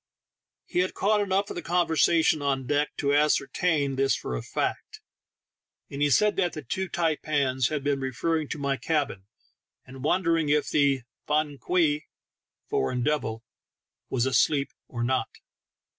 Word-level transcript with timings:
He 0.65 0.79
had 0.79 0.95
caught 0.95 1.21
enough 1.21 1.51
of 1.51 1.55
the 1.55 1.61
conver 1.61 1.89
sation 1.95 2.41
on 2.43 2.65
deck 2.65 2.89
to 2.97 3.13
ascertain 3.13 3.97
this 3.97 4.15
for 4.15 4.35
a 4.35 4.41
fact, 4.41 4.99
and 5.91 6.01
he 6.01 6.09
said 6.09 6.37
that 6.37 6.53
the 6.53 6.63
two 6.63 6.89
taipans 6.89 7.69
had 7.69 7.83
been 7.83 7.99
referring 7.99 8.47
to 8.47 8.57
my 8.57 8.77
cabin, 8.77 9.27
and 9.85 10.03
wondering 10.03 10.49
if 10.49 10.71
the 10.71 11.03
"fan 11.27 11.59
kwei"— 11.59 12.07
foreign 12.71 13.03
devil— 13.03 13.43
was 14.09 14.25
asleep 14.25 14.73
or 14.87 15.03
not. 15.03 15.29